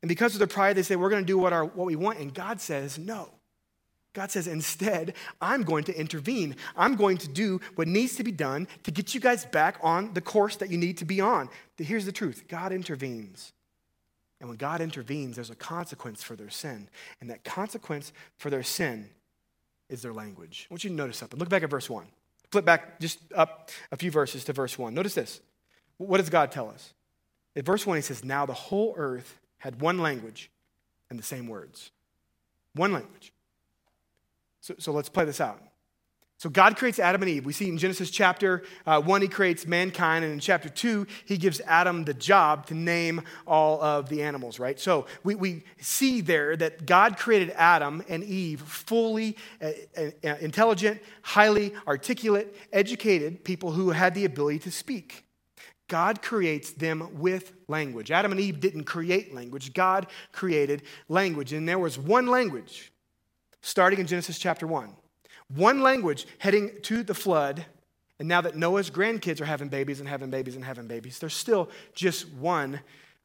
[0.00, 1.94] And because of their pride, they say, We're going to do what, our, what we
[1.94, 2.18] want.
[2.18, 3.28] And God says, No.
[4.14, 6.56] God says, Instead, I'm going to intervene.
[6.78, 10.14] I'm going to do what needs to be done to get you guys back on
[10.14, 11.50] the course that you need to be on.
[11.76, 13.52] Here's the truth God intervenes.
[14.44, 16.90] And when God intervenes, there's a consequence for their sin.
[17.18, 19.08] And that consequence for their sin
[19.88, 20.66] is their language.
[20.68, 21.40] I want you to notice something.
[21.40, 22.04] Look back at verse 1.
[22.50, 24.92] Flip back just up a few verses to verse 1.
[24.92, 25.40] Notice this.
[25.96, 26.92] What does God tell us?
[27.54, 30.50] In verse 1, he says, Now the whole earth had one language
[31.08, 31.90] and the same words.
[32.74, 33.32] One language.
[34.60, 35.58] So, so let's play this out.
[36.38, 37.46] So God creates Adam and Eve.
[37.46, 40.24] We see in Genesis chapter uh, 1, he creates mankind.
[40.24, 44.58] And in chapter 2, he gives Adam the job to name all of the animals,
[44.58, 44.78] right?
[44.78, 51.00] So we, we see there that God created Adam and Eve fully uh, uh, intelligent,
[51.22, 55.24] highly articulate, educated people who had the ability to speak.
[55.88, 58.10] God creates them with language.
[58.10, 61.52] Adam and Eve didn't create language, God created language.
[61.52, 62.92] And there was one language
[63.60, 64.94] starting in Genesis chapter 1
[65.48, 67.64] one language heading to the flood.
[68.18, 71.34] And now that Noah's grandkids are having babies and having babies and having babies, there's
[71.34, 72.80] still just one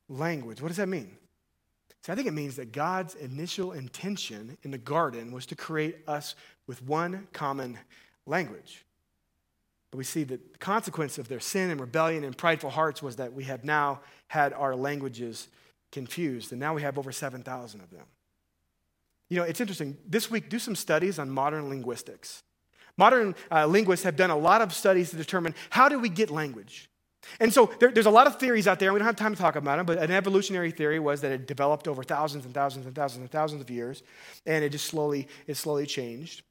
[0.08, 0.62] language.
[0.62, 1.15] What does that mean?
[2.03, 5.97] See, I think it means that God's initial intention in the garden was to create
[6.08, 7.77] us with one common
[8.25, 8.86] language.
[9.91, 13.17] But we see that the consequence of their sin and rebellion and prideful hearts was
[13.17, 15.47] that we have now had our languages
[15.91, 18.05] confused, and now we have over 7,000 of them.
[19.29, 19.97] You know, it's interesting.
[20.07, 22.43] This week, do some studies on modern linguistics.
[22.97, 26.29] Modern uh, linguists have done a lot of studies to determine how do we get
[26.29, 26.89] language.
[27.39, 29.35] And so there, there's a lot of theories out there, and we don't have time
[29.35, 32.53] to talk about them, but an evolutionary theory was that it developed over thousands and
[32.53, 34.03] thousands and thousands and thousands of years,
[34.45, 36.43] and it just slowly, it slowly changed.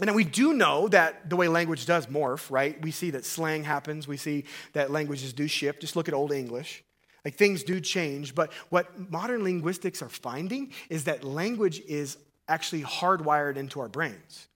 [0.00, 2.80] And we do know that the way language does morph, right?
[2.82, 5.80] We see that slang happens, we see that languages do shift.
[5.80, 6.84] Just look at Old English.
[7.26, 12.82] Like things do change, but what modern linguistics are finding is that language is actually
[12.82, 14.46] hardwired into our brains.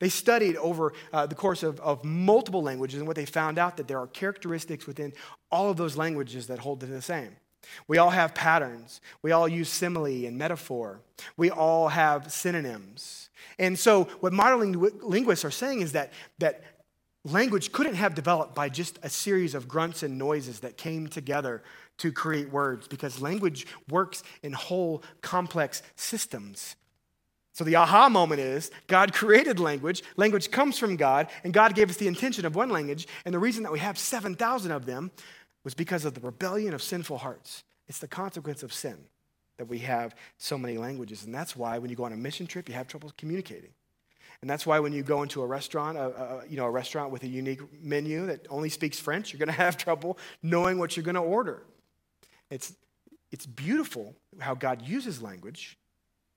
[0.00, 3.76] They studied over uh, the course of, of multiple languages, and what they found out
[3.76, 5.12] that there are characteristics within
[5.52, 7.36] all of those languages that hold to the same.
[7.86, 9.00] We all have patterns.
[9.22, 10.98] We all use simile and metaphor.
[11.36, 13.28] We all have synonyms.
[13.56, 16.64] And so, what modern linguists are saying is that, that
[17.24, 21.62] language couldn't have developed by just a series of grunts and noises that came together
[22.00, 26.76] to create words because language works in whole complex systems.
[27.52, 31.90] So the aha moment is God created language, language comes from God, and God gave
[31.90, 33.06] us the intention of one language.
[33.24, 35.10] And the reason that we have 7,000 of them
[35.64, 37.64] was because of the rebellion of sinful hearts.
[37.86, 38.96] It's the consequence of sin
[39.58, 41.24] that we have so many languages.
[41.24, 43.72] And that's why when you go on a mission trip, you have trouble communicating.
[44.40, 47.10] And that's why when you go into a restaurant, a, a, you know, a restaurant
[47.10, 50.96] with a unique menu that only speaks French, you're going to have trouble knowing what
[50.96, 51.62] you're going to order.
[52.50, 52.74] It's,
[53.30, 55.78] it's beautiful how God uses language,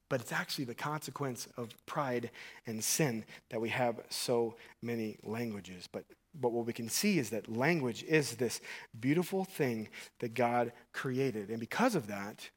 [0.09, 2.29] but it's actually the consequence of pride
[2.67, 5.89] and sin that we have so many languages.
[5.91, 6.05] But,
[6.39, 8.61] but what we can see is that language is this
[8.99, 11.49] beautiful thing that God created.
[11.49, 12.47] And because of that,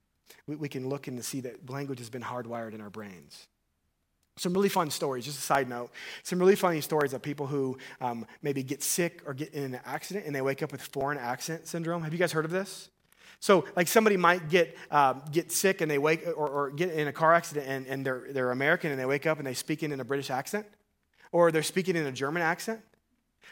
[0.47, 3.49] we, we can look and see that language has been hardwired in our brains.
[4.39, 5.91] Some really fun stories, just a side note.
[6.23, 9.81] Some really funny stories of people who um, maybe get sick or get in an
[9.87, 12.03] accident and they wake up with foreign accent syndrome.
[12.03, 12.91] Have you guys heard of this?
[13.41, 17.09] So, like somebody might get, uh, get sick and they wake, or, or, get in
[17.09, 19.83] a car accident and, and they're, they're American and they wake up and they speak
[19.83, 20.67] in a British accent,
[21.33, 22.81] or they're speaking in a German accent.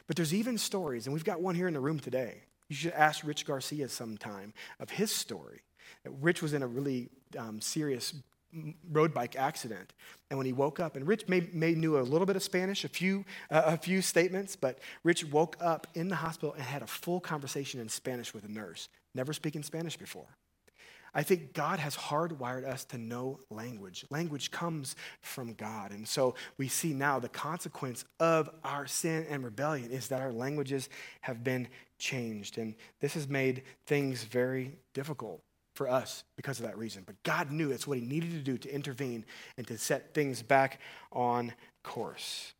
[0.06, 2.42] But there's even stories, and we've got one here in the room today.
[2.68, 5.62] You should ask Rich Garcia sometime of his story.
[6.04, 8.14] Rich was in a really um, serious
[8.90, 9.92] road bike accident.
[10.30, 12.84] And when he woke up, and Rich may, may knew a little bit of Spanish,
[12.84, 16.82] a few, uh, a few statements, but Rich woke up in the hospital and had
[16.82, 20.36] a full conversation in Spanish with a nurse never speaking Spanish before.
[21.16, 24.04] I think God has hardwired us to know language.
[24.10, 25.92] Language comes from God.
[25.92, 30.32] And so we see now the consequence of our sin and rebellion is that our
[30.32, 30.88] languages
[31.20, 32.58] have been changed.
[32.58, 35.40] And this has made things very difficult
[35.74, 37.02] for us because of that reason.
[37.04, 39.24] But God knew it's what He needed to do to intervene
[39.56, 40.80] and to set things back
[41.12, 42.52] on course.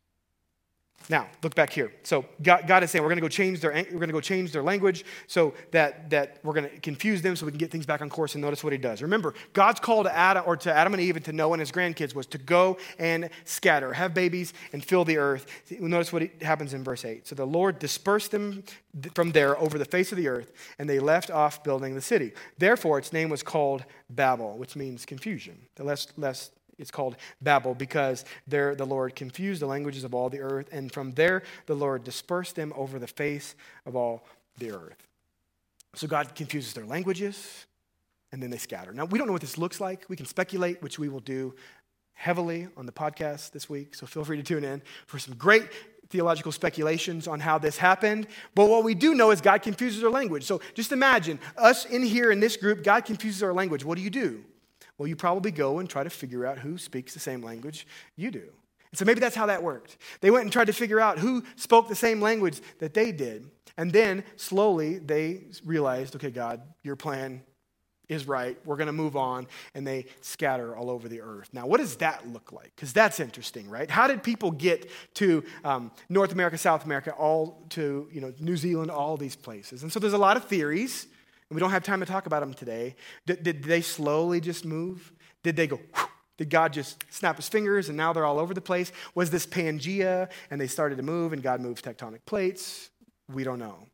[1.07, 1.93] Now, look back here.
[2.03, 4.21] So God, God is saying we're going to go change their we're going to go
[4.21, 7.69] change their language so that that we're going to confuse them so we can get
[7.69, 8.33] things back on course.
[8.33, 9.01] And notice what He does.
[9.03, 11.71] Remember, God's call to Adam or to Adam and Eve and to Noah and his
[11.71, 15.45] grandkids was to go and scatter, have babies, and fill the earth.
[15.79, 17.27] Notice what happens in verse eight.
[17.27, 18.63] So the Lord dispersed them
[19.13, 22.31] from there over the face of the earth, and they left off building the city.
[22.57, 25.67] Therefore, its name was called Babel, which means confusion.
[25.75, 30.29] The less less it's called Babel because there the Lord confused the languages of all
[30.29, 34.25] the earth, and from there the Lord dispersed them over the face of all
[34.57, 35.07] the earth.
[35.95, 37.65] So God confuses their languages,
[38.31, 38.91] and then they scatter.
[38.91, 40.05] Now, we don't know what this looks like.
[40.09, 41.55] We can speculate, which we will do
[42.13, 45.69] heavily on the podcast this week, so feel free to tune in for some great
[46.09, 48.27] theological speculations on how this happened.
[48.53, 50.43] But what we do know is God confuses our language.
[50.43, 53.83] So just imagine us in here in this group, God confuses our language.
[53.83, 54.43] What do you do?
[54.97, 58.31] Well, you probably go and try to figure out who speaks the same language you
[58.31, 58.49] do.
[58.91, 59.97] And so maybe that's how that worked.
[60.21, 63.49] They went and tried to figure out who spoke the same language that they did.
[63.77, 67.41] And then slowly they realized, okay, God, your plan
[68.07, 68.57] is right.
[68.65, 69.47] We're going to move on.
[69.73, 71.49] And they scatter all over the earth.
[71.51, 72.71] Now, what does that look like?
[72.75, 73.89] Because that's interesting, right?
[73.89, 78.55] How did people get to um, North America, South America, all to you know, New
[78.55, 79.83] Zealand, all these places?
[79.83, 81.07] And so there's a lot of theories.
[81.49, 82.95] And we don't have time to talk about them today.
[83.25, 85.13] Did, did they slowly just move?
[85.43, 85.79] Did they go,
[86.37, 88.91] did God just snap his fingers and now they're all over the place?
[89.13, 92.89] Was this Pangea and they started to move and God moved tectonic plates?
[93.31, 93.87] We don't know.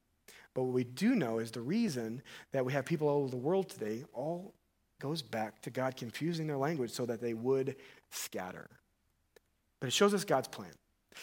[0.54, 3.38] But what we do know is the reason that we have people all over the
[3.38, 4.54] world today all
[5.00, 7.76] goes back to God confusing their language so that they would
[8.12, 8.70] scatter.
[9.80, 10.72] But it shows us God's plan.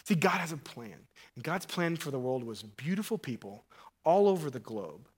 [0.04, 1.06] See, God has a plan.
[1.34, 3.64] And God's plan for the world was beautiful people
[4.04, 5.08] all over the globe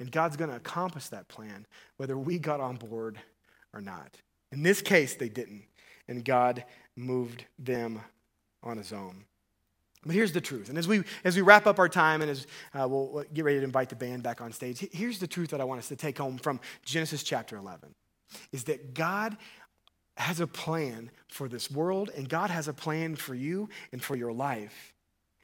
[0.00, 3.18] and God's going to accomplish that plan, whether we got on board
[3.72, 4.16] or not.
[4.52, 5.64] In this case, they didn't.
[6.08, 6.64] And God
[6.96, 8.00] moved them
[8.62, 9.24] on his own.
[10.04, 10.68] But here's the truth.
[10.68, 13.58] And as we, as we wrap up our time and as uh, we'll get ready
[13.58, 15.96] to invite the band back on stage, here's the truth that I want us to
[15.96, 17.94] take home from Genesis chapter 11
[18.52, 19.36] is that God
[20.16, 24.14] has a plan for this world, and God has a plan for you and for
[24.14, 24.94] your life.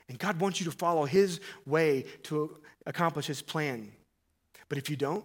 [0.08, 3.92] And God wants you to follow His way to accomplish His plan.
[4.70, 5.24] But if you don't,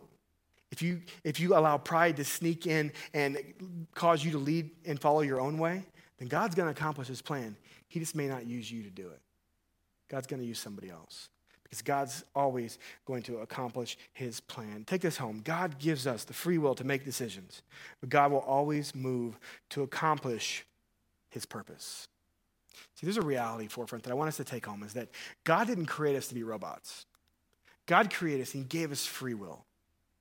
[0.72, 3.38] if you, if you allow pride to sneak in and
[3.94, 5.86] cause you to lead and follow your own way,
[6.18, 7.56] then God's going to accomplish his plan.
[7.88, 9.22] He just may not use you to do it.
[10.10, 11.30] God's going to use somebody else
[11.64, 14.84] because God's always going to accomplish his plan.
[14.86, 15.42] Take this home.
[15.44, 17.62] God gives us the free will to make decisions,
[18.02, 20.66] but God will always move to accomplish
[21.30, 22.08] his purpose.
[22.96, 25.10] See, there's a reality forefront that I want us to take home is that
[25.44, 27.06] God didn't create us to be robots.
[27.86, 29.66] God created us and He gave us free will.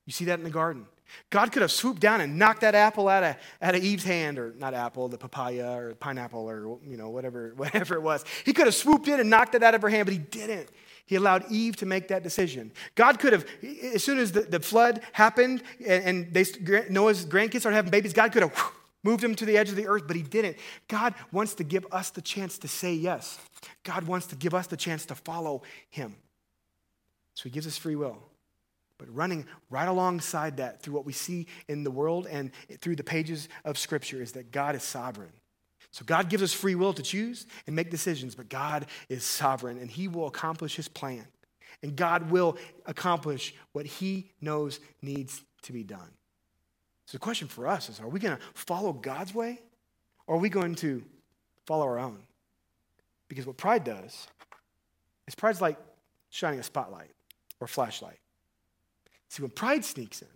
[0.07, 0.87] You see that in the garden.
[1.31, 4.38] God could have swooped down and knocked that apple out of, out of Eve's hand,
[4.38, 8.24] or not apple, the papaya or pineapple or you know, whatever, whatever it was.
[8.44, 10.68] He could have swooped in and knocked it out of her hand, but he didn't.
[11.07, 12.72] He allowed Eve to make that decision.
[12.94, 13.46] God could have,
[13.92, 16.44] as soon as the, the flood happened and, and they,
[16.88, 18.72] Noah's grandkids started having babies, God could have
[19.03, 20.57] moved them to the edge of the earth, but he didn't.
[20.88, 23.38] God wants to give us the chance to say yes.
[23.83, 26.16] God wants to give us the chance to follow him.
[27.35, 28.18] So he gives us free will.
[28.99, 33.05] But running right alongside that through what we see in the world and through the
[33.05, 35.33] pages of Scripture is that God is sovereign.
[35.90, 39.79] So God gives us free will to choose and make decisions, but God is sovereign
[39.79, 41.27] and He will accomplish His plan.
[41.83, 46.11] And God will accomplish what He knows needs to be done.
[47.07, 49.61] So the question for us is are we going to follow God's way
[50.27, 51.05] or are we going to
[51.66, 52.18] follow our own?
[53.29, 54.27] Because what pride does
[55.27, 55.79] is pride's like
[56.31, 57.11] shining a spotlight
[57.61, 58.19] or flashlight.
[59.29, 60.29] See, when pride sneaks in,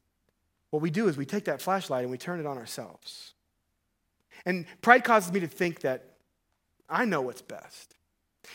[0.70, 3.34] what we do is we take that flashlight and we turn it on ourselves.
[4.44, 6.04] And pride causes me to think that
[6.88, 7.94] I know what's best.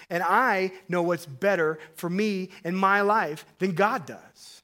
[0.10, 4.64] And I know what's better for me and my life than God does.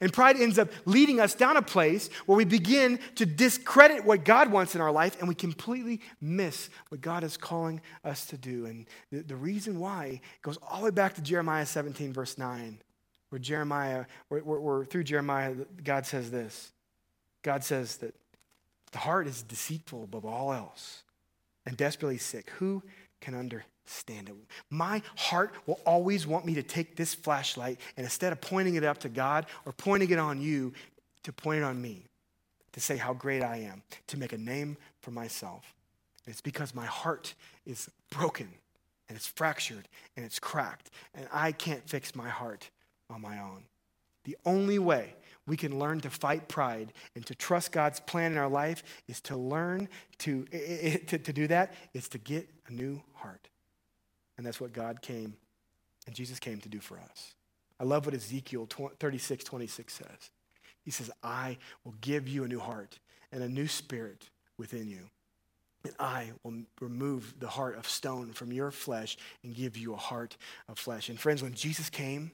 [0.00, 4.24] And pride ends up leading us down a place where we begin to discredit what
[4.24, 8.36] God wants in our life and we completely miss what God is calling us to
[8.36, 8.66] do.
[8.66, 12.78] And the, the reason why goes all the way back to Jeremiah 17, verse 9
[13.30, 16.72] where Jeremiah, where, where, where through Jeremiah, God says this
[17.42, 18.14] God says that
[18.92, 21.02] the heart is deceitful above all else
[21.64, 22.50] and desperately sick.
[22.58, 22.82] Who
[23.20, 24.34] can understand it?
[24.70, 28.84] My heart will always want me to take this flashlight and instead of pointing it
[28.84, 30.72] up to God or pointing it on you,
[31.24, 32.04] to point it on me,
[32.72, 35.74] to say how great I am, to make a name for myself.
[36.26, 37.34] It's because my heart
[37.64, 38.48] is broken
[39.08, 42.70] and it's fractured and it's cracked, and I can't fix my heart
[43.10, 43.64] on my own.
[44.24, 45.14] The only way
[45.46, 49.20] we can learn to fight pride and to trust God's plan in our life is
[49.22, 49.88] to learn
[50.18, 53.48] to, to, to do that, is to get a new heart.
[54.36, 55.34] And that's what God came
[56.06, 57.34] and Jesus came to do for us.
[57.78, 60.30] I love what Ezekiel 36, 26 says.
[60.82, 62.98] He says, I will give you a new heart
[63.32, 65.10] and a new spirit within you.
[65.84, 69.98] And I will remove the heart of stone from your flesh and give you a
[69.98, 70.36] heart
[70.68, 71.08] of flesh.
[71.08, 72.30] And friends, when Jesus came,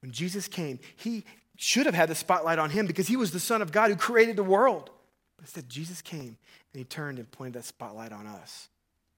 [0.00, 1.24] when Jesus came, he
[1.56, 3.96] should have had the spotlight on him because he was the Son of God who
[3.96, 4.90] created the world.
[5.36, 6.36] But instead, Jesus came
[6.72, 8.68] and he turned and pointed that spotlight on us.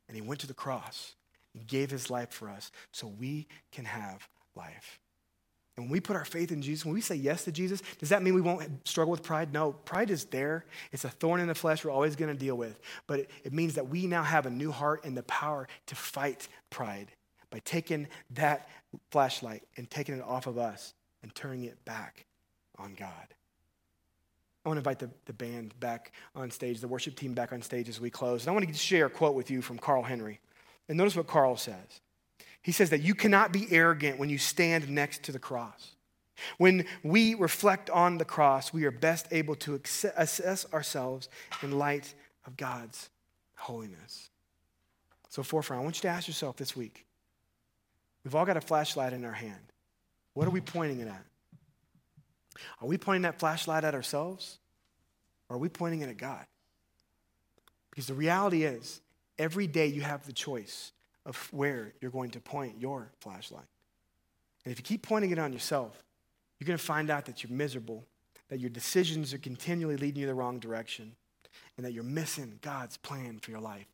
[0.09, 1.15] And he went to the cross
[1.55, 5.01] and gave his life for us so we can have life.
[5.77, 8.09] And when we put our faith in Jesus, when we say yes to Jesus, does
[8.09, 9.53] that mean we won't struggle with pride?
[9.53, 10.65] No, pride is there.
[10.91, 12.81] It's a thorn in the flesh we're always going to deal with.
[13.07, 15.95] But it, it means that we now have a new heart and the power to
[15.95, 17.13] fight pride
[17.51, 18.69] by taking that
[19.11, 22.27] flashlight and taking it off of us and turning it back
[22.79, 23.35] on God.
[24.65, 27.63] I want to invite the, the band back on stage, the worship team back on
[27.63, 28.43] stage as we close.
[28.43, 30.41] And I want to share a quote with you from Carl Henry.
[30.89, 32.01] And notice what Carl says.
[32.63, 35.95] He says that you cannot be arrogant when you stand next to the cross.
[36.59, 39.81] When we reflect on the cross, we are best able to
[40.17, 41.29] assess ourselves
[41.63, 42.15] in light
[42.47, 43.11] of God's
[43.57, 44.31] holiness.
[45.31, 47.07] So, forefront, I want you to ask yourself this week
[48.29, 49.73] we've all got a flashlight in our hand.
[50.35, 51.25] What are we pointing it at?
[52.83, 54.59] Are we pointing that flashlight at ourselves?
[55.49, 56.45] Or are we pointing it at God?
[57.89, 59.01] Because the reality is,
[59.39, 60.93] every day you have the choice
[61.25, 63.65] of where you're going to point your flashlight.
[64.67, 66.05] And if you keep pointing it on yourself,
[66.61, 68.05] you're going to find out that you're miserable,
[68.51, 71.13] that your decisions are continually leading you the wrong direction,
[71.79, 73.87] and that you're missing God's plan for your life.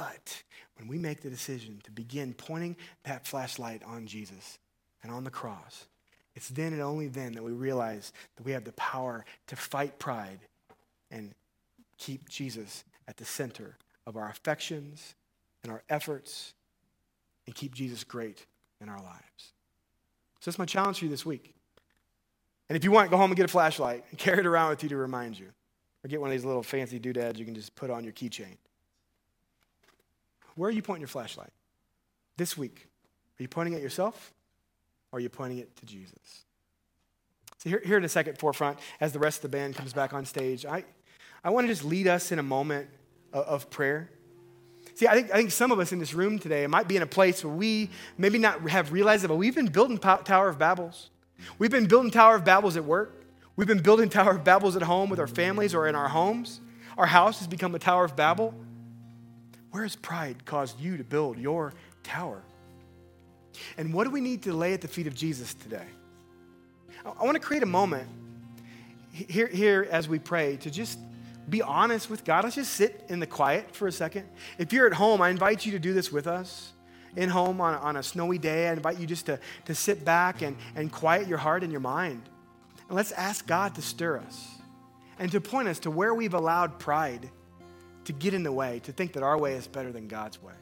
[0.00, 0.42] But
[0.78, 2.74] when we make the decision to begin pointing
[3.04, 4.58] that flashlight on Jesus
[5.02, 5.88] and on the cross,
[6.34, 9.98] it's then and only then that we realize that we have the power to fight
[9.98, 10.38] pride
[11.10, 11.34] and
[11.98, 13.76] keep Jesus at the center
[14.06, 15.16] of our affections
[15.62, 16.54] and our efforts
[17.44, 18.46] and keep Jesus great
[18.80, 19.52] in our lives.
[20.38, 21.52] So that's my challenge for you this week.
[22.70, 24.82] And if you want, go home and get a flashlight and carry it around with
[24.82, 25.48] you to remind you.
[26.02, 28.56] Or get one of these little fancy doodads you can just put on your keychain.
[30.60, 31.54] Where are you pointing your flashlight
[32.36, 32.86] this week?
[33.38, 34.34] Are you pointing at yourself
[35.10, 36.44] or are you pointing it to Jesus?
[37.56, 40.12] So, here, here in the second forefront, as the rest of the band comes back
[40.12, 40.84] on stage, I,
[41.42, 42.90] I want to just lead us in a moment
[43.32, 44.10] of, of prayer.
[44.96, 47.02] See, I think, I think some of us in this room today might be in
[47.02, 47.88] a place where we
[48.18, 51.06] maybe not have realized it, but we've been building Tower of Babels.
[51.58, 53.24] We've been building Tower of Babels at work.
[53.56, 56.60] We've been building Tower of Babels at home with our families or in our homes.
[56.98, 58.54] Our house has become a Tower of Babel.
[59.70, 62.42] Where has pride caused you to build your tower?
[63.76, 65.86] And what do we need to lay at the feet of Jesus today?
[67.04, 68.08] I want to create a moment
[69.12, 70.98] here, here as we pray to just
[71.48, 72.44] be honest with God.
[72.44, 74.28] Let's just sit in the quiet for a second.
[74.58, 76.72] If you're at home, I invite you to do this with us.
[77.16, 80.42] In home on, on a snowy day, I invite you just to, to sit back
[80.42, 82.22] and, and quiet your heart and your mind.
[82.88, 84.48] And let's ask God to stir us
[85.18, 87.28] and to point us to where we've allowed pride
[88.10, 90.54] to get in the way, to think that our way is better than God's way.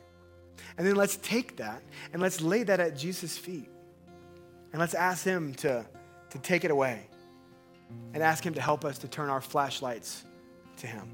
[0.76, 1.82] And then let's take that
[2.12, 3.70] and let's lay that at Jesus' feet.
[4.72, 5.86] And let's ask Him to,
[6.30, 7.06] to take it away
[8.12, 10.24] and ask Him to help us to turn our flashlights
[10.78, 11.08] to Him.